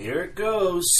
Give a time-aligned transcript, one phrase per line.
[0.00, 0.90] Here it goes.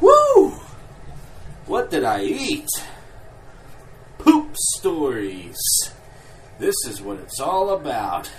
[0.00, 0.50] Woo!
[1.66, 2.68] What did I eat?
[4.18, 5.58] Poop stories.
[6.60, 8.30] This is what it's all about.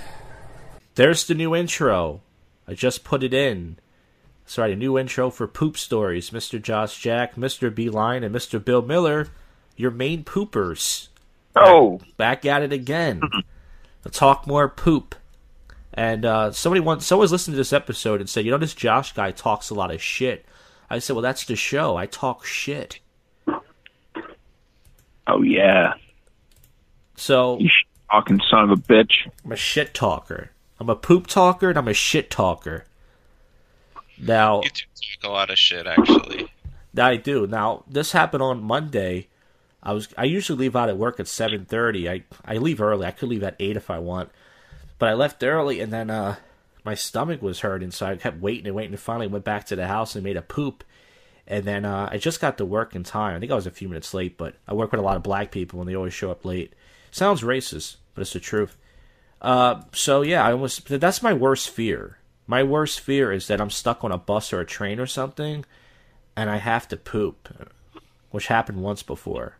[0.95, 2.21] There's the new intro.
[2.65, 3.79] I just put it in.
[4.51, 6.31] Sorry, a new intro for Poop Stories.
[6.31, 6.61] Mr.
[6.61, 7.73] Josh Jack, Mr.
[7.73, 8.61] Beeline, and Mr.
[8.61, 9.29] Bill Miller,
[9.77, 11.07] your main poopers.
[11.55, 13.21] Oh, Back at it again.
[14.03, 15.15] to talk more poop.
[15.93, 19.13] And uh, somebody once, someone's listened to this episode and said, you know, this Josh
[19.13, 20.45] guy talks a lot of shit.
[20.89, 21.95] I said, well, that's the show.
[21.95, 22.99] I talk shit.
[23.47, 25.93] oh yeah.
[27.15, 27.69] So You
[28.11, 29.29] talking son of a bitch.
[29.45, 30.51] I'm a shit talker.
[30.77, 32.83] I'm a poop talker and I'm a shit talker.
[34.21, 36.51] Now, You talk a lot of shit, actually.
[36.97, 37.47] I do.
[37.47, 39.27] Now, this happened on Monday.
[39.83, 42.09] I was I usually leave out at work at 7:30.
[42.09, 43.07] I I leave early.
[43.07, 44.29] I could leave at 8 if I want.
[44.99, 46.35] But I left early and then uh
[46.83, 49.75] my stomach was hurting, so I kept waiting and waiting and finally went back to
[49.75, 50.83] the house and made a poop.
[51.47, 53.35] And then uh, I just got to work in time.
[53.35, 55.23] I think I was a few minutes late, but I work with a lot of
[55.23, 56.73] black people and they always show up late.
[57.11, 58.77] Sounds racist, but it's the truth.
[59.41, 62.17] Uh, so yeah, I almost that's my worst fear.
[62.51, 65.63] My worst fear is that I'm stuck on a bus or a train or something,
[66.35, 67.47] and I have to poop,
[68.31, 69.55] which happened once before,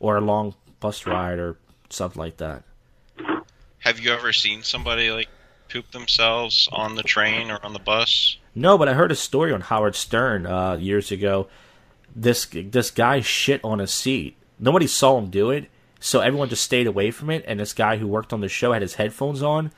[0.00, 1.58] or a long bus ride or
[1.90, 2.62] something like that.
[3.80, 5.28] Have you ever seen somebody like
[5.68, 8.38] poop themselves on the train or on the bus?
[8.54, 11.48] No, but I heard a story on Howard Stern uh, years ago.
[12.16, 14.38] This this guy shit on a seat.
[14.58, 15.68] Nobody saw him do it,
[16.00, 17.44] so everyone just stayed away from it.
[17.46, 19.72] And this guy who worked on the show had his headphones on,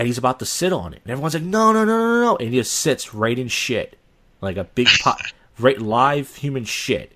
[0.00, 1.02] and he's about to sit on it.
[1.04, 3.98] And everyone's like, "No, no, no, no, no!" And he just sits right in shit,
[4.40, 7.12] like a big pot, right live human shit.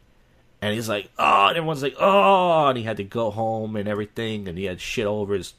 [0.60, 3.88] And he's like, "Oh!" And everyone's like, "Oh!" And he had to go home and
[3.88, 5.54] everything, and he had shit all over his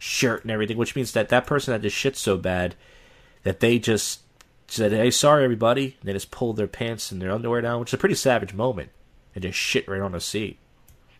[0.00, 2.74] shirt and everything, which means that that person had to shit so bad
[3.44, 4.22] that they just
[4.66, 7.90] said, "Hey, sorry, everybody." And they just pulled their pants and their underwear down, which
[7.90, 8.90] is a pretty savage moment,
[9.36, 10.58] and just shit right on the seat.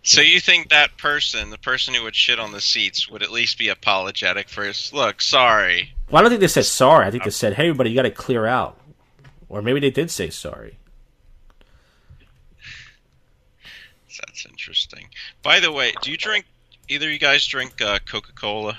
[0.06, 3.32] So you think that person, the person who would shit on the seats, would at
[3.32, 5.20] least be apologetic for his look?
[5.20, 5.92] Sorry.
[6.08, 7.06] Well, I don't think they said sorry.
[7.06, 8.78] I think they said, "Hey, everybody, you got to clear out,"
[9.48, 10.78] or maybe they did say sorry.
[14.20, 15.08] That's interesting.
[15.42, 16.46] By the way, do you drink?
[16.88, 18.78] Either you guys drink uh, Coca Cola?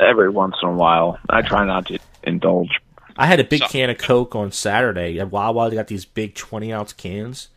[0.00, 2.80] Every once in a while, I try not to indulge.
[3.16, 5.20] I had a big So- can of Coke on Saturday.
[5.20, 7.48] At Wawa, they got these big twenty ounce cans.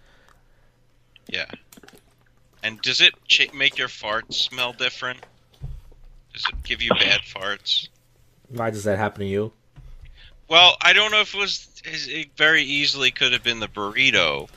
[1.28, 1.46] Yeah.
[2.64, 5.20] And does it ch- make your farts smell different?
[6.34, 7.88] Does it give you bad farts?
[8.50, 9.52] Why does that happen to you?
[10.50, 11.68] Well, I don't know if it was.
[11.84, 14.50] It very easily could have been the burrito,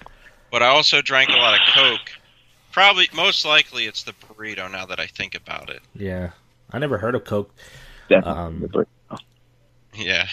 [0.50, 2.12] but I also drank a lot of Coke.
[2.72, 4.71] Probably, most likely, it's the burrito.
[4.71, 6.31] Now that I think about it, Yeah,
[6.71, 7.53] I never heard of Coke.
[8.09, 8.84] Definitely.
[9.11, 9.19] Um,
[9.94, 10.28] yeah.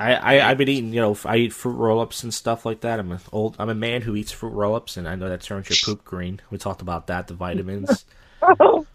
[0.00, 2.98] I, I I've been eating, you know, I eat fruit roll-ups and stuff like that.
[2.98, 5.68] I'm a old, I'm a man who eats fruit roll-ups, and I know that turns
[5.68, 6.40] your poop green.
[6.50, 8.06] We talked about that, the vitamins.
[8.42, 8.86] Oh.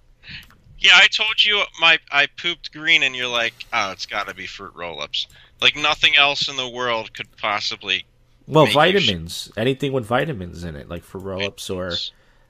[0.79, 4.33] Yeah, I told you my I pooped green, and you're like, oh, it's got to
[4.33, 5.27] be fruit roll-ups.
[5.61, 8.05] Like nothing else in the world could possibly.
[8.47, 11.91] Well, Make you vitamins, anything with vitamins in it, like fruit roll-ups or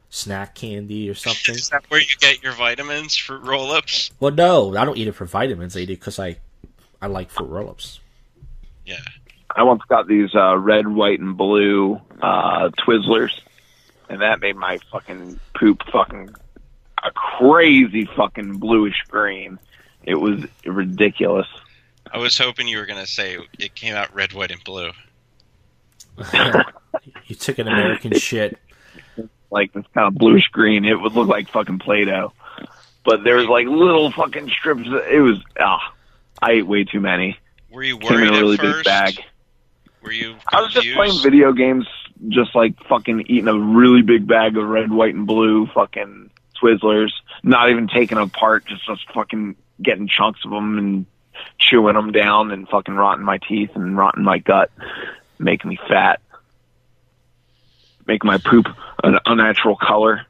[0.10, 1.56] snack candy or something.
[1.56, 3.18] Is that where you get your vitamins?
[3.18, 4.12] Fruit roll-ups?
[4.22, 5.76] Well, no, I don't eat it for vitamins.
[5.76, 6.38] I eat it because I,
[7.02, 8.00] I like fruit roll-ups.
[8.86, 9.00] Yeah.
[9.56, 13.32] I once got these uh, red, white, and blue uh, Twizzlers,
[14.10, 16.30] and that made my fucking poop fucking
[17.04, 19.60] a crazy fucking bluish green.
[20.04, 21.48] It was ridiculous.
[22.12, 24.92] I was hoping you were gonna say it came out red, white, and blue.
[27.28, 28.58] You took an American shit.
[29.52, 30.86] Like this kind of bluish green.
[30.86, 32.34] It would look like fucking Play-Doh.
[33.04, 34.88] But there was like little fucking strips.
[35.12, 35.94] It was ah,
[36.42, 37.38] I ate way too many.
[37.76, 39.20] Were you Came in a really at big bag.
[40.02, 40.38] Were you?
[40.48, 41.86] I was just playing video games,
[42.30, 46.30] just like fucking eating a really big bag of red, white, and blue fucking
[46.62, 47.12] Twizzlers.
[47.44, 51.06] Not even taking them apart, just just fucking getting chunks of them and
[51.60, 54.72] chewing them down and fucking rotting my teeth and rotting my gut,
[55.38, 56.22] making me fat,
[58.08, 58.68] making my poop
[59.04, 60.26] an unnatural color.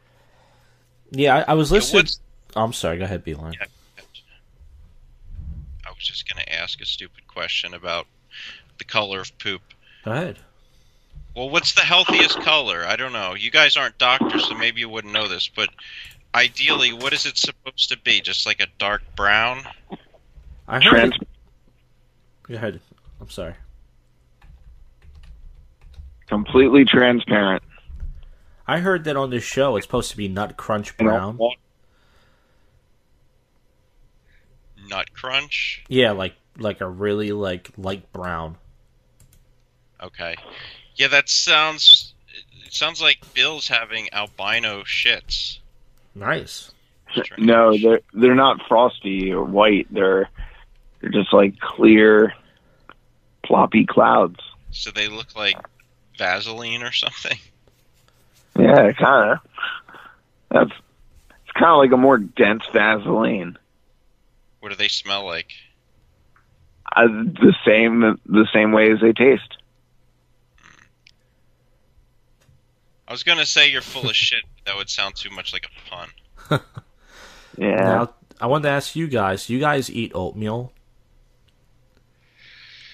[1.12, 2.00] Yeah, I, I was listening.
[2.02, 2.20] what's-
[2.58, 2.98] Oh, I'm sorry.
[2.98, 3.54] Go ahead, Beeline.
[3.60, 3.66] Yeah.
[5.96, 8.06] I was just gonna ask a stupid question about
[8.78, 9.62] the color of poop.
[10.04, 10.38] Go ahead.
[11.36, 12.86] Well, what's the healthiest color?
[12.86, 13.34] I don't know.
[13.34, 15.70] You guys aren't doctors, so maybe you wouldn't know this, but
[16.34, 18.22] ideally, what is it supposed to be?
[18.22, 19.64] Just like a dark brown?
[20.68, 20.84] I heard.
[21.12, 21.18] Trans-
[22.44, 22.80] Go ahead.
[23.22, 23.56] I'm sorry.
[26.28, 27.64] completely transparent.
[28.68, 31.38] I heard that on this show it's supposed to be nut crunch And brown.
[31.40, 31.56] all-
[34.90, 35.84] Nut Crunch.
[35.88, 38.58] Yeah, like like a really like light brown.
[40.02, 40.36] Okay.
[40.96, 42.14] Yeah, that sounds.
[42.66, 45.60] It sounds like Bill's having albino shits.
[46.14, 46.72] Nice.
[47.38, 49.88] No, they're they're not frosty or white.
[49.92, 50.30] They're
[51.00, 52.34] they're just like clear,
[53.48, 54.40] floppy clouds.
[54.72, 55.58] So they look like
[56.18, 57.38] Vaseline or something.
[58.58, 59.40] Yeah, kind of.
[60.50, 60.72] That's
[61.44, 63.58] it's kind of like a more dense Vaseline.
[64.66, 65.52] What do they smell like?
[66.96, 69.58] Uh, the same the same way as they taste.
[73.08, 74.42] I was gonna say you're full of shit.
[74.56, 75.90] But that would sound too much like a
[76.50, 76.62] pun.
[77.60, 77.76] Yeah.
[77.76, 79.52] Now I wanted to ask you guys.
[79.52, 80.74] You guys eat oatmeal?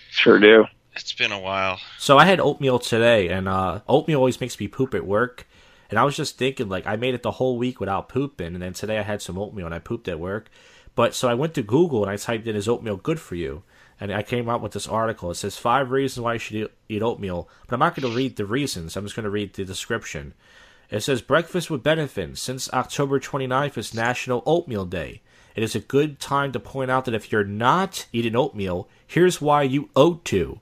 [0.10, 0.66] Sure do.
[0.98, 1.80] It's been a while.
[1.98, 5.48] So I had oatmeal today, and uh, oatmeal always makes me poop at work.
[5.90, 8.62] And I was just thinking, like, I made it the whole week without pooping, and
[8.62, 10.50] then today I had some oatmeal and I pooped at work.
[11.02, 13.64] But so I went to Google and I typed in, "Is oatmeal good for you?"
[14.00, 15.32] And I came out with this article.
[15.32, 17.50] It says five reasons why you should eat- oatmeal.
[17.66, 18.96] But I'm not going to read the reasons.
[18.96, 20.36] I'm just going to read the description.
[20.92, 22.40] It says breakfast with benefits.
[22.40, 25.24] Since October 29th is National Oatmeal Day.
[25.56, 29.42] It is a good time to point out that if you're not eating oatmeal, here's
[29.42, 30.60] why you ought to.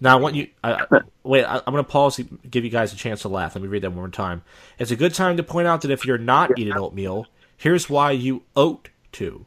[0.00, 0.48] Now I want you.
[0.64, 0.86] I-
[1.24, 3.54] wait, I, I'm going to pause to give you guys a chance to laugh.
[3.54, 4.44] Let me read that one more time.
[4.78, 7.26] It's a good time to point out that if you're not eating oatmeal,
[7.58, 9.44] here's why you ought to.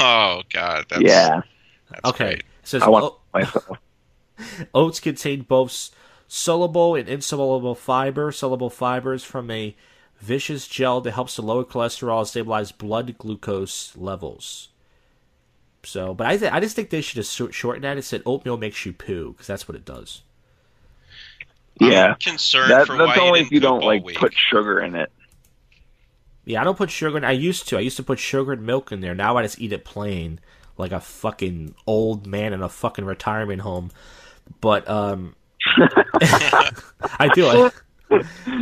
[0.00, 0.86] Oh God.
[0.90, 1.42] That's, yeah.
[1.90, 2.24] That's Okay.
[2.24, 2.38] Great.
[2.40, 3.78] It says I want "Oat-
[4.74, 5.90] Oats contain both
[6.26, 8.32] soluble and insoluble fiber.
[8.32, 9.76] Soluble fibers from a
[10.18, 14.68] vicious gel that helps to lower cholesterol and stabilize blood glucose levels.
[15.84, 17.98] So, but I th- I just think they should have short- shortened that.
[17.98, 20.22] It said oatmeal makes you poo because that's what it does.
[21.80, 22.10] Yeah.
[22.12, 24.16] I'm concerned That, for that's why only if you don't like week.
[24.16, 25.10] put sugar in it.
[26.44, 27.24] Yeah, I don't put sugar in.
[27.24, 27.76] I used to.
[27.76, 29.14] I used to put sugar and milk in there.
[29.14, 30.40] Now I just eat it plain,
[30.76, 33.90] like a fucking old man in a fucking retirement home.
[34.60, 35.36] But um,
[35.78, 37.46] I do.
[37.46, 37.70] I,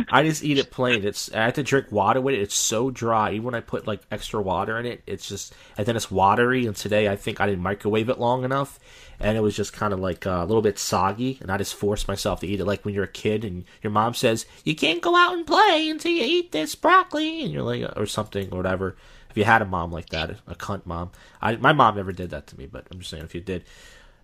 [0.09, 1.03] I just eat it plain.
[1.05, 2.41] It's I have to drink water with it.
[2.41, 3.31] It's so dry.
[3.31, 6.65] Even when I put like extra water in it, it's just and then it's watery.
[6.67, 8.79] And today I think I didn't microwave it long enough,
[9.21, 11.37] and it was just kind of like uh, a little bit soggy.
[11.41, 12.65] And I just forced myself to eat it.
[12.65, 15.87] Like when you're a kid and your mom says you can't go out and play
[15.89, 18.95] until you eat this broccoli, and you're like or something or whatever.
[19.29, 21.11] If you had a mom like that, a cunt mom.
[21.41, 23.63] I my mom never did that to me, but I'm just saying if you did.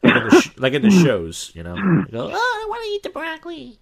[0.04, 2.84] Like in the, sh- like in the shows, you know, you go, oh, I want
[2.84, 3.80] to eat the broccoli.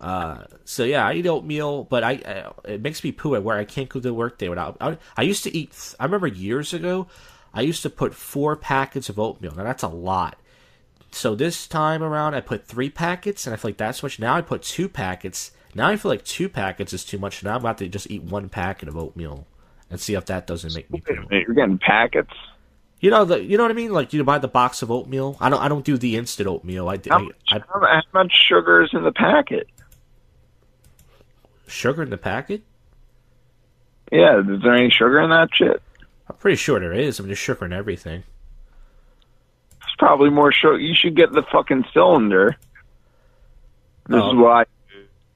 [0.00, 2.12] Uh, so yeah, I eat oatmeal, but I,
[2.66, 4.76] I it makes me poo at where I can't go to work day without.
[4.80, 5.94] I, I used to eat.
[6.00, 7.06] I remember years ago,
[7.54, 9.54] I used to put four packets of oatmeal.
[9.54, 10.40] Now that's a lot.
[11.12, 14.18] So this time around, I put three packets, and I feel like that's much.
[14.18, 15.52] Now I put two packets.
[15.74, 17.42] Now I feel like two packets is too much.
[17.44, 19.46] Now I'm about to just eat one packet of oatmeal
[19.90, 22.32] and see if that doesn't make me minute, You're getting packets.
[23.00, 23.92] You know the, you know what I mean?
[23.92, 25.36] Like you buy the box of oatmeal.
[25.40, 26.88] I don't, I don't do the instant oatmeal.
[26.88, 29.68] I, How I, much, I how, how much sugar is in the packet?
[31.66, 32.62] sugar in the packet.
[34.10, 35.82] Yeah, is there any sugar in that shit?
[36.28, 37.18] I'm pretty sure there is.
[37.18, 38.24] I mean, there's sugar in everything.
[39.92, 40.78] It's probably more sugar.
[40.78, 42.56] You should get the fucking cylinder.
[44.08, 44.30] This Oh.
[44.30, 44.64] is what I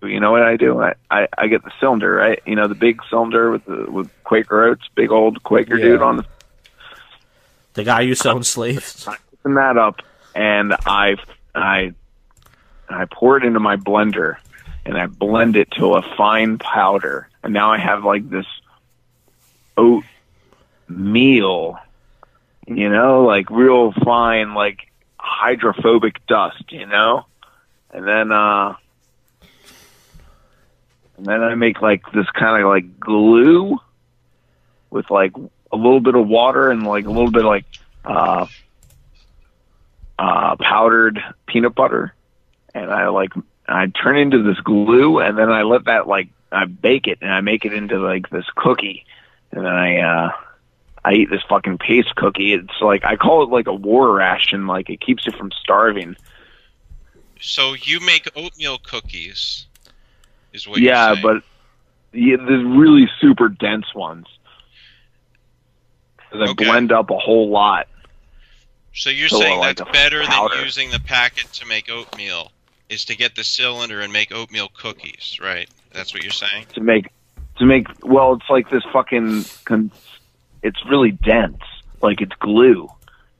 [0.00, 0.08] do.
[0.08, 0.80] You know what I do?
[0.80, 2.40] I, I, I get the cylinder, right?
[2.46, 5.84] You know, the big cylinder with the with Quaker Oats, big old Quaker Yeah.
[5.84, 6.24] dude on the
[7.74, 9.06] The guy to own slaves.
[9.40, 10.00] open that up
[10.34, 11.16] and I
[11.54, 11.92] I
[12.88, 14.36] I pour it into my blender
[14.86, 17.28] and I blend it to a fine powder.
[17.42, 18.46] And now I have like this
[19.76, 20.04] oat
[20.88, 21.78] meal,
[22.66, 24.80] you know, like real fine, like
[25.18, 27.26] hydrophobic dust, you know?
[27.90, 28.74] And then uh
[31.16, 33.78] and then I make like this kind of like glue
[34.90, 35.32] with like
[35.72, 37.66] a little bit of water and like a little bit of like
[38.04, 38.46] uh
[40.18, 42.14] uh, powdered peanut butter,
[42.74, 43.32] and I like
[43.68, 47.30] I turn into this glue, and then I let that like I bake it, and
[47.30, 49.04] I make it into like this cookie,
[49.52, 50.32] and then I uh,
[51.06, 52.52] I eat this fucking paste cookie.
[52.52, 56.16] It's like I call it like a war ration, like it keeps you from starving.
[57.40, 59.66] So you make oatmeal cookies,
[60.52, 61.42] is what yeah, but
[62.12, 64.26] yeah, there's really super dense ones.
[66.32, 66.64] I Okay.
[66.64, 67.86] blend up a whole lot.
[68.92, 70.56] So you're So, saying like that's better powder.
[70.56, 72.50] than using the packet to make oatmeal
[72.88, 75.68] is to get the cylinder and make oatmeal cookies, right?
[75.92, 76.66] That's what you're saying.
[76.74, 77.10] to make
[77.58, 79.90] to make well it's like this fucking con-
[80.66, 81.62] it's really dense
[82.02, 82.88] like it's glue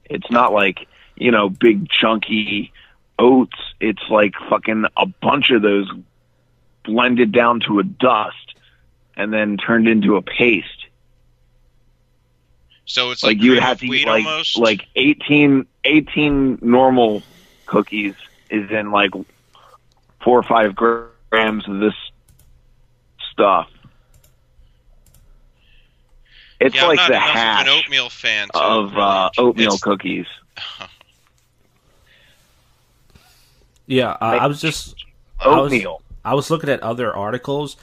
[0.05, 2.71] it's not like you know big chunky
[3.19, 5.89] oats, it's like fucking a bunch of those
[6.83, 8.55] blended down to a dust
[9.15, 10.85] and then turned into a paste.
[12.85, 14.57] So it's Like, like, you would have to eat like almost.
[14.57, 17.23] like 18, 18 normal
[17.65, 18.15] cookies
[18.49, 19.11] is in like
[20.23, 21.95] four or five grams of this
[23.31, 23.69] stuff.
[26.59, 29.01] It's yeah, I'm like not the enough hash of an oatmeal fan to of really
[29.03, 30.25] uh, oatmeal it's- cookies.
[33.85, 34.95] Yeah, uh, I was just
[35.39, 36.01] I was- Oatmeal.
[36.25, 37.77] I was looking at other articles.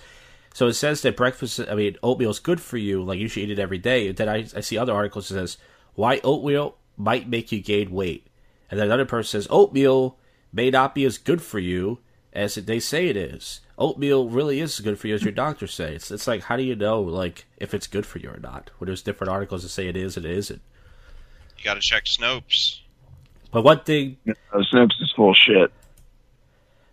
[0.52, 3.02] So it says that breakfast, I mean, oatmeal is good for you.
[3.02, 4.12] Like you should eat it every day.
[4.12, 5.57] Then I, I see other articles that says
[5.95, 8.26] why oatmeal might make you gain weight,
[8.71, 10.19] and then another person says oatmeal
[10.52, 11.99] may not be as good for you
[12.34, 13.60] as they say it is.
[13.78, 15.94] Oatmeal really is good for you as your doctors say.
[15.94, 18.70] It's it's like how do you know like if it's good for you or not?
[18.78, 20.62] Well, there's different articles that say it is and it isn't.
[21.58, 22.80] You got to check Snopes.
[23.50, 25.72] But one thing Uh, Snopes is full shit.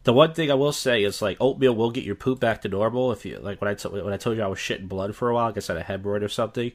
[0.03, 2.69] The one thing I will say is like oatmeal will get your poop back to
[2.69, 3.11] normal.
[3.11, 5.29] If you like when I t- when I told you I was shitting blood for
[5.29, 6.71] a while, I guess I had a hemorrhoid or something.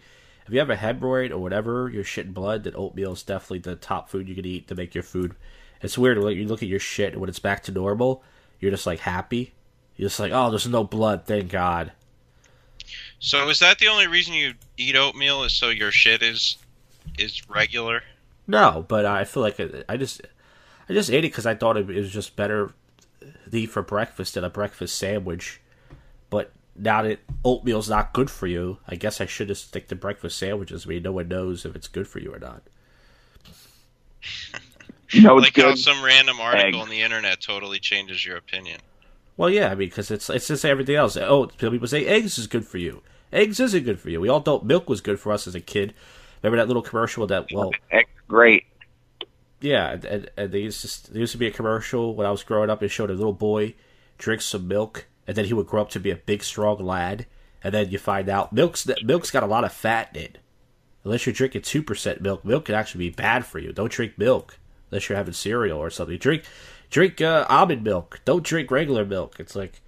[0.47, 3.75] If you have a hemorrhoid or whatever, you're shitting blood, then oatmeal is definitely the
[3.75, 5.35] top food you can eat to make your food.
[5.83, 8.23] It's weird like you look at your shit when it's back to normal,
[8.61, 9.53] you're just like happy.
[9.97, 11.93] You're just like, oh, there's no blood, thank God.
[13.19, 15.43] So is that the only reason you eat oatmeal?
[15.45, 16.59] Is so your shit is
[17.19, 18.03] is regular?
[18.47, 20.21] No, but I feel like it, I just
[20.89, 22.73] I just ate it because I thought it was just better
[23.51, 25.61] to eat for breakfast than a breakfast sandwich.
[26.31, 29.97] But now that oatmeal's not good for you, I guess I should just stick to
[29.97, 30.87] breakfast sandwiches.
[30.87, 32.63] I mean, no one knows if it's good for you or not.
[35.11, 35.79] You know what's like how good?
[35.79, 36.77] some random article Eggs.
[36.79, 38.81] on the internet totally changes your opinion.
[39.37, 41.17] Well, yeah, I mean, because it's it's just everything else.
[41.17, 43.03] Oh, people say eggs is good for you.
[43.33, 44.21] Eggs isn't good for you.
[44.21, 45.95] We all thought milk was good for us as a kid.
[46.43, 48.65] Remember that little commercial that well, Eggs, great.
[49.61, 52.31] Yeah, and, and, and they used to, there used to be a commercial when I
[52.31, 52.83] was growing up.
[52.83, 53.75] It showed a little boy
[54.19, 57.27] drink some milk, and then he would grow up to be a big, strong lad.
[57.63, 60.39] And then you find out milk's milk's got a lot of fat in it.
[61.05, 63.73] Unless you're drinking two percent milk, milk can actually be bad for you.
[63.73, 64.59] Don't drink milk
[64.91, 66.19] unless you're having cereal or something.
[66.19, 66.45] Drink
[66.91, 68.21] drink uh, almond milk.
[68.25, 69.37] Don't drink regular milk.
[69.39, 69.81] It's like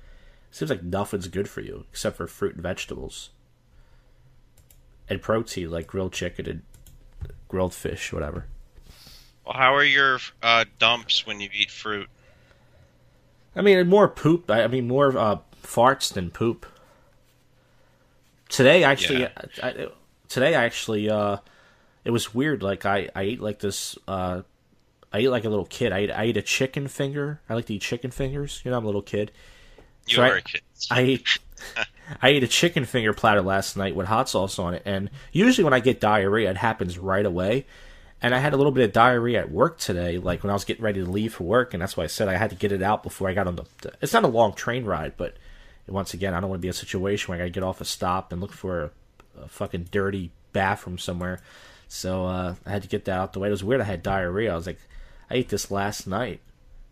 [0.50, 3.30] seems like nothing's good for you except for fruit and vegetables
[5.08, 6.62] and protein like grilled chicken and
[7.48, 8.46] grilled fish, whatever.
[9.44, 12.08] Well, how are your uh, dumps when you eat fruit?
[13.56, 14.50] I mean, more poop.
[14.50, 16.66] I mean, more uh, farts than poop.
[18.48, 19.30] Today, actually, Yeah.
[19.62, 19.86] I, I,
[20.28, 21.38] today I actually, uh,
[22.04, 22.62] it was weird.
[22.62, 23.96] Like I, I ate like this.
[24.06, 24.42] Uh,
[25.12, 25.92] I ate like a little kid.
[25.92, 27.40] I ate, I a chicken finger.
[27.48, 28.60] I like to eat chicken fingers.
[28.64, 29.32] You know, I'm a little kid.
[30.06, 30.60] You So I- are a kid.
[30.90, 31.38] I ate,
[32.22, 34.82] I ate a chicken finger platter last night with hot sauce on it.
[34.84, 37.66] And usually when I get diarrhea, it happens right away.
[38.20, 40.64] And I had a little bit of diarrhea at work today, like when I was
[40.64, 42.72] getting ready to leave for work, and that's why I said I had to get
[42.72, 43.64] it out before I got on the.
[44.02, 45.36] It's not a long train ride, but
[45.86, 47.62] once again, I don't want to be in a situation where I got to get
[47.62, 48.90] off a stop and look for a,
[49.44, 51.38] a fucking dirty bathroom somewhere.
[51.86, 53.48] So uh, I had to get that out the way.
[53.48, 53.80] It was weird.
[53.80, 54.52] I had diarrhea.
[54.52, 54.80] I was like,
[55.30, 56.40] I ate this last night,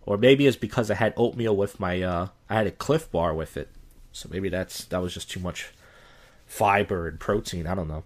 [0.05, 2.03] or maybe it's because I had oatmeal with my.
[2.03, 3.69] Uh, I had a Clif Bar with it,
[4.13, 5.73] so maybe that's that was just too much
[6.47, 7.67] fiber and protein.
[7.67, 8.05] I don't know.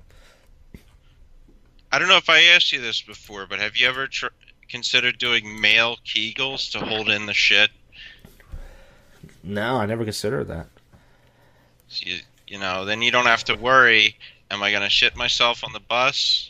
[1.92, 4.26] I don't know if I asked you this before, but have you ever tr-
[4.68, 7.70] considered doing male Kegels to hold in the shit?
[9.42, 10.66] No, I never considered that.
[11.88, 14.16] So you, you know, then you don't have to worry.
[14.50, 16.49] Am I going to shit myself on the bus?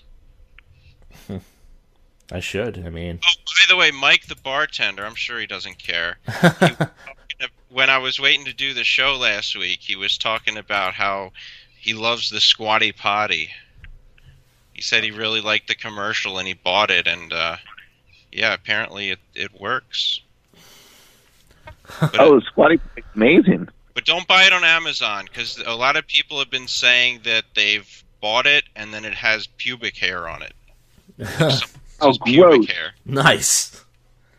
[2.32, 2.84] I should.
[2.86, 6.18] I mean, Oh, by the way, Mike, the bartender, I'm sure he doesn't care.
[6.60, 10.92] He, when I was waiting to do the show last week, he was talking about
[10.92, 11.32] how
[11.78, 13.48] he loves the Squatty Potty.
[14.74, 17.56] He said he really liked the commercial and he bought it, and uh,
[18.30, 20.20] yeah, apparently it, it works.
[22.00, 22.78] But, Oh, Squatty,
[23.14, 23.68] amazing.
[23.94, 27.44] but don't buy it on Amazon because a lot of people have been saying that
[27.54, 30.52] they've bought it and then it has pubic hair on it.
[32.00, 32.66] Oh, It's pubic gross.
[32.68, 32.92] hair.
[33.04, 33.84] nice.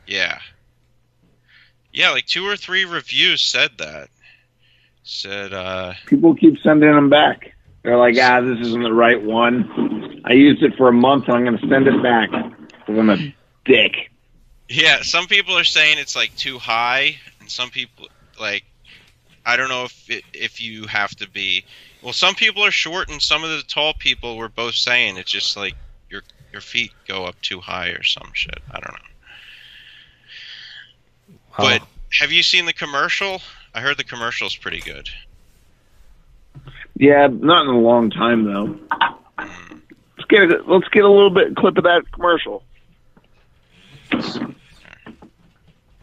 [0.07, 0.39] Yeah.
[1.93, 4.09] Yeah, like two or three reviews said that.
[5.03, 7.53] Said, uh, People keep sending them back.
[7.83, 10.21] They're like, ah, this isn't the right one.
[10.25, 12.29] I used it for a month, and I'm going to send it back.
[12.31, 13.33] 'Cause I'm a
[13.65, 14.09] dick.
[14.69, 18.07] yeah, some people are saying it's like too high, and some people
[18.39, 18.63] like,
[19.45, 21.65] I don't know if it, if you have to be.
[22.03, 25.31] Well, some people are short, and some of the tall people were both saying it's
[25.31, 25.75] just like
[26.51, 28.59] your your feet go up too high or some shit.
[28.71, 29.07] I don't know.
[31.57, 31.87] But Oh,
[32.19, 33.41] have you seen the commercial?
[33.73, 35.09] I heard the commercial's pretty good.
[36.97, 38.77] Yeah, not in a long time though.
[39.39, 42.63] Let's get a, let's get a little bit clip of that commercial.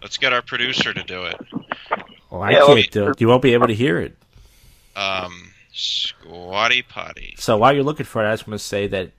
[0.01, 1.37] Let's get our producer to do it.
[2.31, 3.21] Well, I Yeah, can't do it.
[3.21, 4.17] You won't be able to hear it.
[4.97, 7.35] Um, squatty potty.
[7.39, 9.11] So while you're looking for it, I just want to say that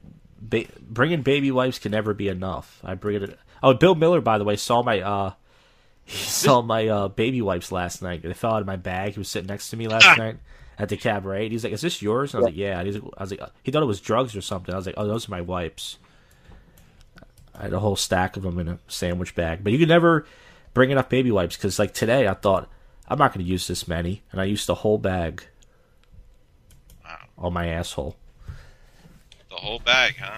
[0.49, 2.79] ba- bringing baby wipes can never be enough.
[2.83, 3.39] I bring it.
[3.61, 5.33] Oh, Bill Miller, by the way, saw my uh,
[6.05, 8.23] he saw my uh baby wipes last night.
[8.23, 9.13] They fell out of my bag.
[9.13, 10.37] He was sitting next to me last night
[10.77, 11.49] at the cabaret.
[11.49, 13.31] He's like, "Is this yours?" And I was like, "Yeah." And he's like, I was
[13.31, 15.41] like, "He thought it was drugs or something." I was like, "Oh, those are my
[15.41, 15.97] wipes."
[17.53, 20.25] I had a whole stack of them in a sandwich bag, but you can never
[20.73, 22.69] bring enough baby wipes because, like today, I thought
[23.07, 25.43] I'm not going to use this many, and I used the whole bag
[27.37, 28.15] on my asshole.
[29.49, 30.37] The whole bag, huh?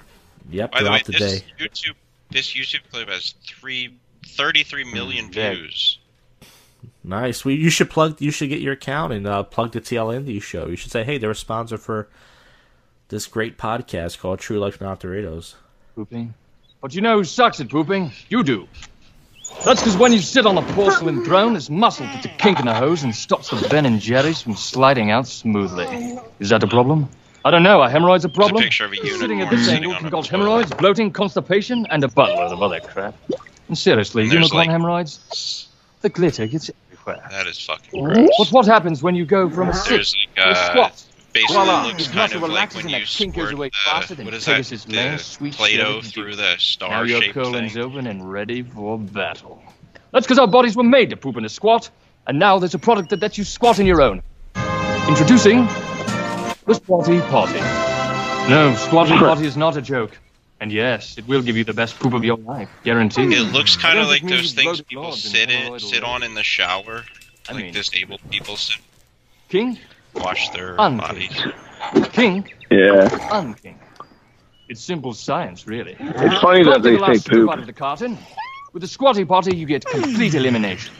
[0.49, 1.47] Yep, By the way, throughout the, this day.
[1.59, 1.95] YouTube
[2.31, 5.53] this YouTube clip has three, 33 million yeah.
[5.53, 5.99] views.
[7.03, 7.43] Nice.
[7.43, 8.21] Well, you should plug.
[8.21, 10.67] You should get your account and uh, plug the TL Indie show.
[10.67, 12.09] You should say, "Hey, they're a sponsor for
[13.09, 15.55] this great podcast called True Life Not Doritos."
[15.95, 16.33] Pooping.
[16.79, 18.11] But you know who sucks at pooping?
[18.29, 18.67] You do.
[19.65, 22.65] That's because when you sit on a porcelain throne, there's muscle puts a kink in
[22.65, 26.17] the hose and stops the Ben and Jerry's from sliding out smoothly.
[26.39, 27.09] Is that a problem?
[27.43, 27.81] I don't know.
[27.81, 28.61] Are hemorrhoids a problem?
[28.63, 30.43] picture of a Sitting at this angle can a cause toilet.
[30.45, 33.15] hemorrhoids, bloating, constipation, and a buttload of other crap.
[33.67, 35.67] And seriously, And unicorn like- hemorrhoids?
[36.01, 37.27] The glitter gets everywhere.
[37.31, 38.29] That is fucking gross.
[38.37, 41.03] But what happens when you go from a sit There's to a uh, squat?
[41.33, 41.83] basically Voila.
[41.87, 45.53] looks His kind of like when you squirt away the, what is that, the sweet
[45.53, 47.83] Play-Doh through the Now your star-shaped colon's thing.
[47.83, 49.63] open and ready for battle.
[50.11, 51.89] That's because our bodies were made to poop in a squat,
[52.27, 54.21] and now there's a product that lets you squat in your own.
[55.07, 55.67] Introducing
[56.71, 57.59] the Squatty Potty.
[58.49, 60.17] No, Squatty Potty is not a joke.
[60.61, 63.31] And yes, it will give you the best poop of your life, guaranteed.
[63.33, 67.03] It looks kind of like those things people sit in, sit on in the shower,
[67.49, 68.77] I like mean- disabled people sit,
[69.49, 69.79] King,
[70.13, 70.97] wash their Unkink.
[70.99, 72.11] bodies.
[72.13, 73.09] king, Yeah.
[73.31, 73.75] unking.
[74.69, 75.97] It's simple science, really.
[75.99, 77.49] It's funny that they say the last scoop poop.
[77.51, 78.17] out of the carton.
[78.71, 80.93] With the Squatty Potty, you get complete elimination.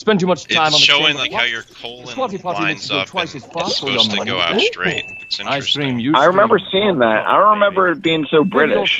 [0.00, 1.40] Spend too much time It's on the showing chamber like clock.
[1.42, 3.90] how your colon Squatty Potty lines you go up twice and as it's fast for
[3.90, 4.30] your supposed to money.
[4.30, 5.04] go out straight.
[5.20, 6.14] It's I stream you.
[6.16, 7.26] I remember seeing that.
[7.26, 8.98] I don't remember it being so British.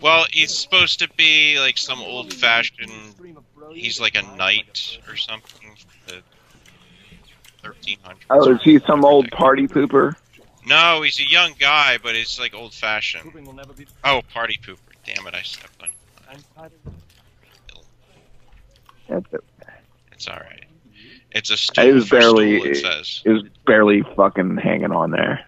[0.00, 2.90] Well, he's supposed to be like some old-fashioned.
[3.72, 5.70] He's like a knight or something.
[5.76, 6.22] from
[7.62, 8.16] The 1300s.
[8.30, 10.16] Oh, is he some old party pooper?
[10.66, 13.32] No, he's a young guy, but he's like old-fashioned.
[14.02, 14.78] Oh, party pooper.
[15.06, 15.90] Damn it, I stepped on.
[19.14, 19.44] That's it.
[20.12, 20.64] It's all right.
[21.30, 22.58] It's a stool It was barely.
[22.60, 23.22] stool, it says.
[23.24, 25.44] It was barely fucking hanging on there.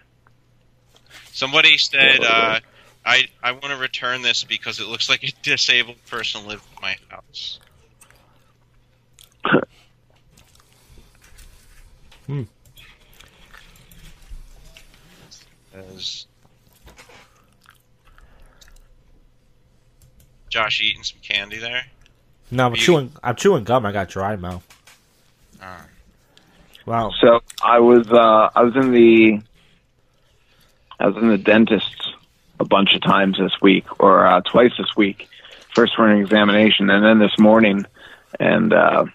[1.31, 2.59] Somebody said, uh,
[3.05, 6.81] I I want to return this because it looks like a disabled person lived in
[6.81, 7.59] my house.
[12.25, 12.43] Hmm.
[15.73, 16.25] As
[20.49, 21.85] Josh eating some candy there.
[22.51, 23.11] No, I'm You- chewing.
[23.23, 23.85] I'm chewing gum.
[23.85, 24.65] I got dry mouth.
[25.61, 25.65] Uh,
[26.85, 27.11] Wow.
[27.19, 29.41] So I was uh I was in the
[30.99, 32.13] I was in the dentist
[32.61, 35.27] a bunch of times this week or uh, twice this week.
[35.75, 37.85] First for an examination and then this morning
[38.39, 39.05] and uh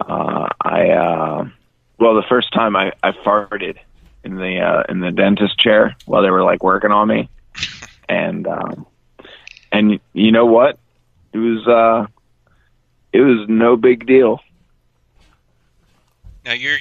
[0.00, 1.48] uh I uh
[1.98, 3.78] well the first time I I farted
[4.24, 7.30] in the uh in the dentist chair while they were like working on me.
[8.10, 8.86] And um
[9.72, 10.78] and you know what?
[11.34, 12.06] It was uh
[13.12, 14.40] it was no big deal.
[16.44, 16.78] now you're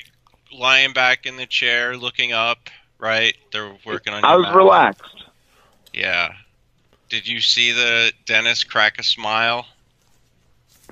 [0.52, 2.70] lying back in the chair, looking up.
[3.00, 3.36] Right?
[3.52, 4.24] They're working on.
[4.24, 4.56] I was mouth.
[4.56, 5.24] relaxed.
[5.94, 6.34] Yeah.
[7.10, 9.66] Did you see the dentist crack a smile?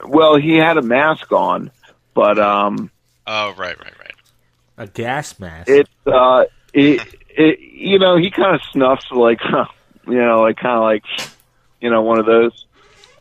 [0.05, 1.71] Well, he had a mask on,
[2.13, 2.91] but um,
[3.25, 4.13] Oh, right, right, right.
[4.77, 5.69] A gas mask.
[5.69, 9.39] it uh, it it you know he kind of snuffs like
[10.07, 11.03] you know like kind of like
[11.79, 12.65] you know one of those.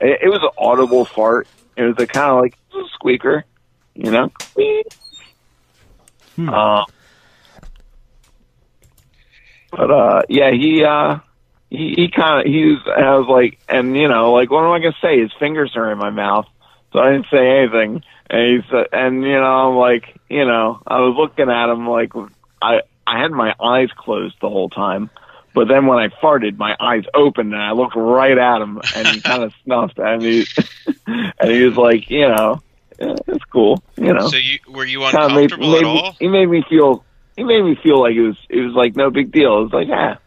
[0.01, 1.47] It, it was an audible fart.
[1.77, 3.45] It was a kind of like a squeaker,
[3.95, 4.33] you know.
[6.37, 6.49] Hmm.
[6.49, 6.85] Uh,
[9.71, 11.19] but uh, yeah, he uh,
[11.71, 12.79] he, he kind of he was.
[12.87, 15.21] I was like, and you know, like what am I gonna say?
[15.21, 16.47] His fingers are in my mouth,
[16.93, 18.03] so I didn't say anything.
[18.29, 21.89] And he said, and you know, I'm like, you know, I was looking at him
[21.89, 22.13] like
[22.61, 25.11] I I had my eyes closed the whole time.
[25.53, 29.09] But then when I farted, my eyes opened and I looked right at him, and
[29.09, 30.47] he kind of snuffed, and he
[31.07, 32.63] and he was like, you know,
[33.01, 35.83] yeah, it's cool, you know So you were you kind of made, uncomfortable made at
[35.95, 36.17] me, all?
[36.21, 37.05] he made me feel
[37.37, 39.59] he made me feel like it was it was like no big deal.
[39.59, 40.19] It was like ah.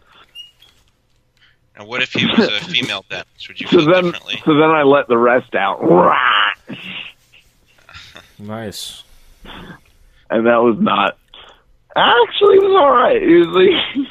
[1.76, 3.48] And what if he was a female dentist?
[3.48, 4.42] Would you So feel then differently?
[4.46, 5.82] so then I let the rest out,
[8.40, 9.04] nice.
[10.30, 11.18] and that was not
[11.96, 13.22] actually it was all right.
[13.22, 14.08] He was like,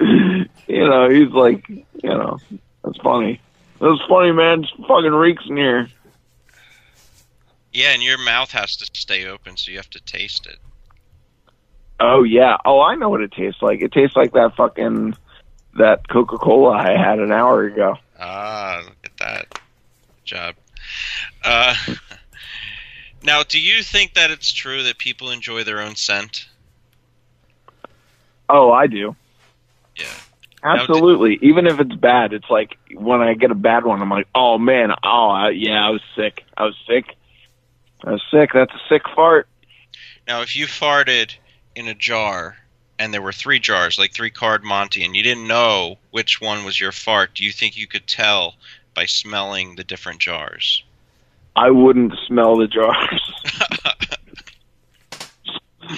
[0.00, 2.38] you know, he's like, you know,
[2.84, 3.40] that's funny.
[3.80, 4.64] was funny, man.
[4.64, 5.88] It's fucking reeks in here.
[7.72, 10.58] Yeah, and your mouth has to stay open, so you have to taste it.
[11.98, 12.56] Oh yeah.
[12.64, 13.80] Oh, I know what it tastes like.
[13.80, 15.14] It tastes like that fucking
[15.78, 17.96] that Coca Cola I had an hour ago.
[18.18, 19.50] Ah, look at that.
[19.50, 20.54] Good job.
[21.44, 21.74] Uh,
[23.22, 26.46] now, do you think that it's true that people enjoy their own scent?
[28.48, 29.16] Oh, I do.
[29.96, 30.14] Yeah.
[30.62, 31.38] Absolutely.
[31.42, 34.58] Even if it's bad, it's like when I get a bad one, I'm like, oh
[34.58, 36.44] man, oh I, yeah, I was sick.
[36.56, 37.16] I was sick.
[38.04, 38.50] I was sick.
[38.52, 39.48] That's a sick fart.
[40.26, 41.34] Now, if you farted
[41.74, 42.56] in a jar
[42.98, 46.64] and there were three jars, like three card Monty, and you didn't know which one
[46.64, 48.54] was your fart, do you think you could tell
[48.94, 50.82] by smelling the different jars?
[51.54, 53.32] I wouldn't smell the jars.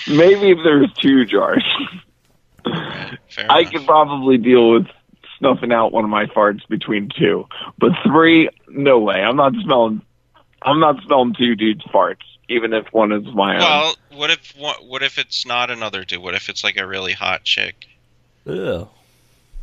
[0.09, 1.65] Maybe if there was two jars,
[2.73, 3.73] I enough.
[3.73, 4.87] could probably deal with
[5.39, 7.47] snuffing out one of my farts between two.
[7.79, 9.23] But three, no way.
[9.23, 10.03] I'm not smelling.
[10.63, 13.61] I'm not smelling two dudes' farts, even if one is my own.
[13.61, 16.21] Well, what if one, what if it's not another dude?
[16.21, 17.87] What if it's like a really hot chick?
[18.45, 18.89] Ew.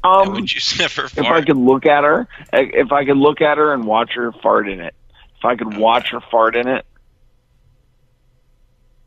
[0.03, 3.41] Um, would you sniff her if I could look at her, if I could look
[3.41, 4.93] at her and watch her fart in it,
[5.37, 6.85] if I could watch her fart in it,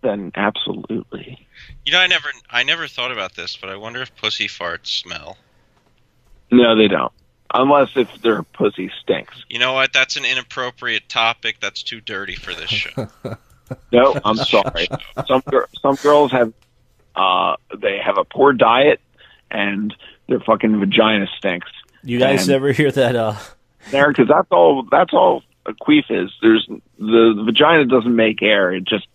[0.03, 1.47] then absolutely.
[1.85, 4.87] You know, I never I never thought about this, but I wonder if pussy farts
[4.87, 5.37] smell.
[6.51, 7.13] No, they don't.
[7.53, 9.43] Unless if their pussy stinks.
[9.49, 9.93] You know what?
[9.93, 11.57] That's an inappropriate topic.
[11.61, 13.09] That's too dirty for this show.
[13.93, 14.89] No, I'm sorry.
[15.27, 16.55] Some gir- some girls have
[17.15, 18.99] uh they have a poor diet
[19.51, 19.95] and
[20.27, 21.69] their fucking vagina stinks.
[22.03, 23.15] You guys And- ever hear that?
[23.15, 23.35] Uh,
[23.91, 24.85] There, because that's all.
[24.91, 26.31] That's all a queef is.
[26.41, 28.73] There's the, the vagina doesn't make air.
[28.73, 29.07] It just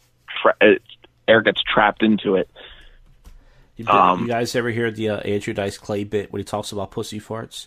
[0.44, 0.82] tra- it,
[1.28, 2.48] air gets trapped into it.
[3.78, 6.72] you, Um, you guys ever hear the uh, Andrew Dice Clay bit when he talks
[6.72, 7.66] about pussy farts?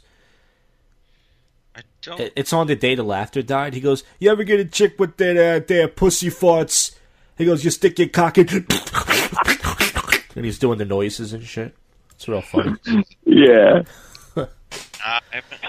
[1.75, 2.33] I don't.
[2.37, 3.75] It's on the day the laughter died.
[3.75, 6.97] He goes, "You ever get a chick with that uh, their pussy farts?"
[7.37, 8.49] He goes, "You stick your cock in,"
[10.37, 11.75] and he's doing the noises and shit.
[12.13, 12.77] It's real funny.
[13.27, 13.83] Yeah.
[15.05, 15.61] I, haven't-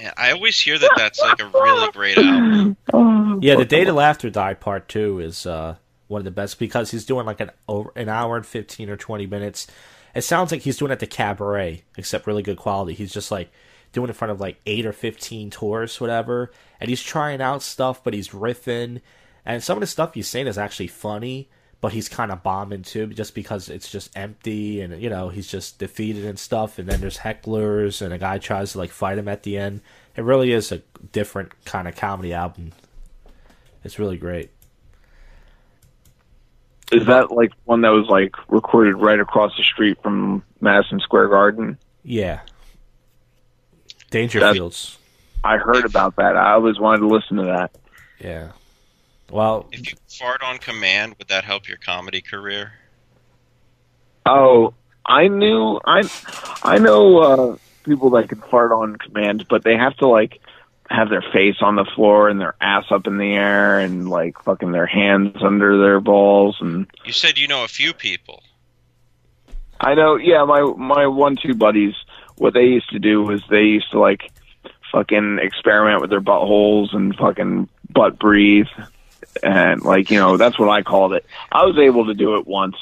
[0.00, 3.40] yeah, I always hear that that's like a really great album.
[3.42, 5.76] Yeah, the day the laughter died part two is uh,
[6.12, 8.96] one of the best because he's doing like an over an hour and fifteen or
[8.96, 9.66] twenty minutes.
[10.14, 12.94] It sounds like he's doing at the cabaret, except really good quality.
[12.94, 13.50] He's just like
[13.92, 18.04] doing in front of like eight or fifteen tourists, whatever, and he's trying out stuff,
[18.04, 19.00] but he's riffing,
[19.44, 21.48] and some of the stuff he's saying is actually funny,
[21.80, 25.50] but he's kind of bombing too, just because it's just empty, and you know he's
[25.50, 29.18] just defeated and stuff, and then there's hecklers, and a guy tries to like fight
[29.18, 29.80] him at the end.
[30.16, 32.72] It really is a different kind of comedy album.
[33.82, 34.50] It's really great.
[36.92, 41.28] Is that like one that was like recorded right across the street from Madison Square
[41.28, 41.78] Garden?
[42.04, 42.40] Yeah.
[44.10, 44.98] Dangerfield's.
[45.42, 46.36] I heard about that.
[46.36, 47.74] I always wanted to listen to that.
[48.20, 48.48] Yeah.
[49.30, 52.72] Well, If you fart on command, would that help your comedy career?
[54.26, 54.74] Oh,
[55.06, 56.02] I knew I
[56.62, 60.40] I know uh people that can fart on command, but they have to like
[60.92, 64.38] have their face on the floor and their ass up in the air and like
[64.42, 68.42] fucking their hands under their balls and You said you know a few people.
[69.80, 71.94] I know yeah, my my one two buddies
[72.36, 74.30] what they used to do was they used to like
[74.90, 78.66] fucking experiment with their buttholes and fucking butt breathe
[79.42, 81.24] and like, you know, that's what I called it.
[81.50, 82.76] I was able to do it once.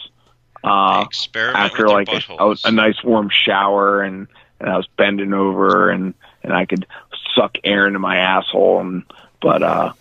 [0.62, 4.26] Uh Experiment after like your a, a nice warm shower and
[4.58, 6.86] and I was bending over and and I could
[7.34, 9.04] suck air into my asshole and
[9.40, 9.92] but uh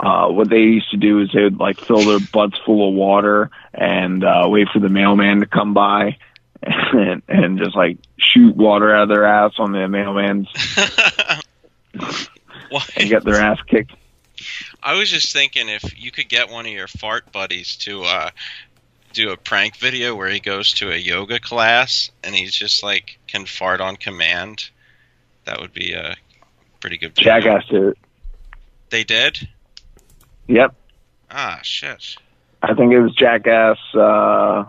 [0.00, 2.94] uh what they used to do is they would like fill their butts full of
[2.94, 6.16] water and uh wait for the mailman to come by
[6.62, 10.48] and and just like shoot water out of their ass on the mailman's
[12.70, 12.84] Why?
[12.96, 13.92] and get their ass kicked.
[14.82, 18.30] I was just thinking if you could get one of your fart buddies to uh,
[19.12, 23.18] do a prank video where he goes to a yoga class and he's just like
[23.26, 24.70] can fart on command,
[25.44, 26.16] that would be a
[26.80, 27.14] pretty good.
[27.14, 27.40] video.
[27.40, 27.98] Jackass did it.
[28.90, 29.48] They did.
[30.46, 30.74] Yep.
[31.30, 32.16] Ah, shit.
[32.62, 34.64] I think it was Jackass uh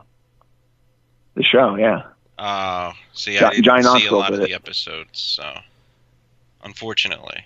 [1.35, 2.03] the show, yeah.
[2.37, 5.53] Uh, see, I didn't see a lot of the episodes, so
[6.63, 7.45] unfortunately.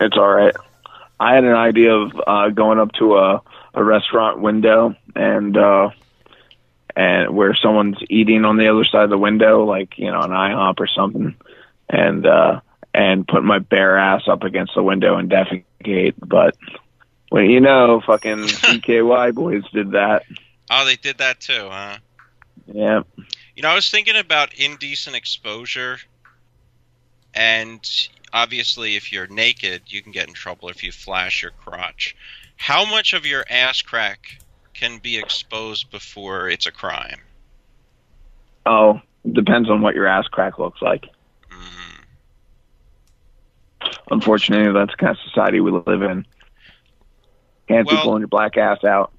[0.00, 0.54] It's all right.
[1.18, 3.42] I had an idea of uh, going up to a,
[3.74, 5.90] a restaurant window and uh,
[6.94, 10.30] and where someone's eating on the other side of the window, like you know an
[10.30, 11.34] IHOP or something,
[11.88, 12.60] and uh,
[12.96, 16.14] and put my bare ass up against the window and defecate.
[16.18, 16.56] But
[17.30, 20.22] well, you know, fucking CKY boys did that.
[20.70, 21.98] Oh, they did that too, huh?
[22.66, 23.02] Yeah.
[23.54, 25.98] You know, I was thinking about indecent exposure,
[27.34, 27.80] and
[28.32, 32.16] obviously, if you're naked, you can get in trouble if you flash your crotch.
[32.56, 34.38] How much of your ass crack
[34.72, 37.20] can be exposed before it's a crime?
[38.64, 41.04] Oh, depends on what your ass crack looks like.
[44.10, 46.26] Unfortunately, that's the kind of society we live in.
[47.68, 49.12] Can't Well- be pulling your black ass out.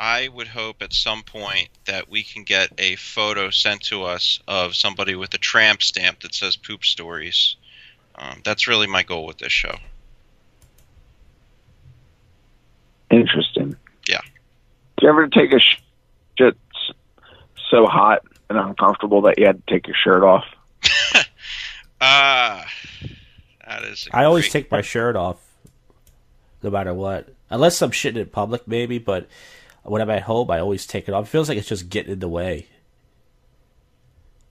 [0.00, 4.38] I would hope at some point that we can get a photo sent to us
[4.46, 7.56] of somebody with a tramp stamp that says poop stories.
[8.14, 9.74] Um, that's really my goal with this show.
[13.10, 13.76] Interesting.
[14.08, 14.20] Yeah.
[14.98, 15.80] Do you ever take a sh-
[16.38, 16.56] shit
[17.70, 20.44] so hot and uncomfortable that you had to take your shirt off?
[22.00, 22.64] Ah,
[23.68, 24.08] that is.
[24.12, 25.36] a I always great- take my shirt off,
[26.62, 27.28] no matter what.
[27.50, 28.98] Unless I'm shitting in public, maybe.
[28.98, 29.28] But
[29.82, 31.26] when I'm at home, I always take it off.
[31.26, 32.66] It feels like it's just getting in the way.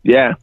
[0.04, 0.36] Yeah.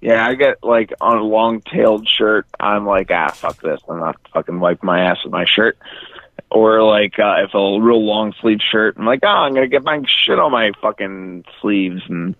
[0.00, 3.80] Yeah, I get like on a long tailed shirt, I'm like, ah, fuck this.
[3.88, 5.78] I'm not fucking wiping my ass with my shirt.
[6.50, 9.82] Or like, uh, if a real long sleeve shirt, I'm like, oh, I'm gonna get
[9.82, 12.34] my shit on my fucking sleeves and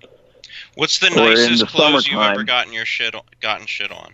[0.75, 4.12] What's the nicest the clothes you've ever gotten your shit o- gotten shit on?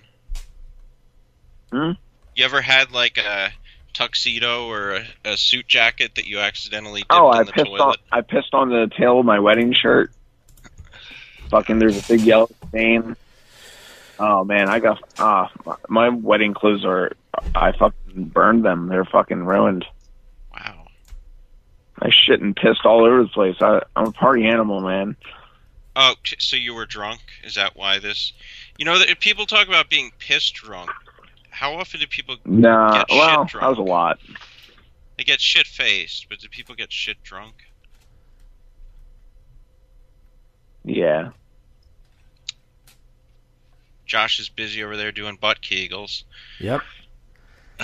[1.72, 1.92] Hmm?
[2.36, 3.50] You ever had like a
[3.94, 7.66] tuxedo or a, a suit jacket that you accidentally dipped Oh, in I the pissed
[7.66, 7.80] toilet?
[7.82, 10.12] on I pissed on the tail of my wedding shirt.
[11.50, 13.16] Fucking, there's a big yellow stain.
[14.18, 17.12] Oh man, I got ah my, my wedding clothes are
[17.54, 18.88] I fucking burned them.
[18.88, 19.84] They're fucking ruined.
[20.54, 20.86] Wow.
[22.00, 23.56] I shit and pissed all over the place.
[23.60, 25.16] I, I'm a party animal, man.
[25.96, 27.20] Oh, t- so you were drunk?
[27.44, 28.32] Is that why this?
[28.78, 30.90] You know, that people talk about being pissed drunk.
[31.62, 33.68] How often do people Nah, Get shit well, that drunk.
[33.68, 34.18] was a lot.
[35.16, 36.26] they get shit faced?
[36.28, 37.54] But do people get shit drunk?
[40.84, 41.28] Yeah.
[44.06, 46.24] Josh is busy over there doing butt kegels.
[46.58, 46.80] Yep.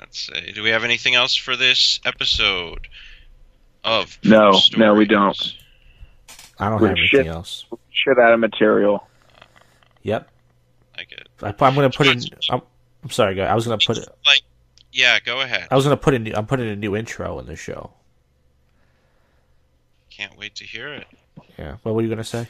[0.00, 0.52] Let's see.
[0.52, 2.88] Do we have anything else for this episode
[3.84, 5.36] of No, Poop no, we don't.
[6.58, 7.26] I don't Good have anything shit.
[7.26, 7.66] else.
[7.90, 9.06] Shit out of material.
[10.02, 10.30] Yep.
[10.96, 11.28] I get.
[11.42, 12.20] I, I'm gonna put in.
[12.50, 12.62] I'm,
[13.02, 13.48] I'm sorry, guys.
[13.50, 13.98] I was gonna put.
[13.98, 14.08] it.
[14.26, 14.42] Like,
[14.92, 15.68] Yeah, go ahead.
[15.70, 16.34] I was gonna put in.
[16.34, 17.90] I'm putting a new intro in the show.
[20.10, 21.06] Can't wait to hear it.
[21.58, 21.76] Yeah.
[21.82, 22.48] What were you gonna say?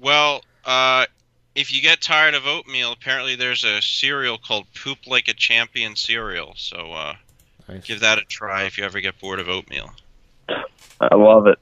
[0.00, 1.06] Well, uh,
[1.54, 5.96] if you get tired of oatmeal, apparently there's a cereal called Poop Like a Champion
[5.96, 6.54] cereal.
[6.56, 7.16] So uh,
[7.68, 7.84] Nice.
[7.84, 9.90] give that a try if you ever get bored of oatmeal.
[11.00, 11.58] I love it.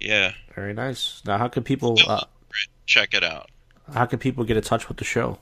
[0.00, 1.20] Yeah, Very nice.
[1.26, 1.98] Now, how can people?
[2.06, 2.24] Uh,
[2.86, 3.49] check it out.
[3.92, 5.38] How can people get in touch with the show?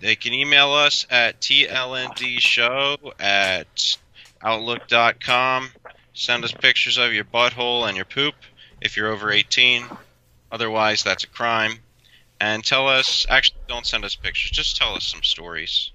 [0.00, 3.96] They can email us at tlndshow at
[4.42, 5.68] outlook.com.
[6.14, 8.34] Send us pictures of your butthole and your poop
[8.80, 9.84] if you're over 18.
[10.50, 11.78] Otherwise, that's a crime.
[12.40, 14.50] And tell us, actually, don't send us pictures.
[14.50, 15.92] Just tell us some stories.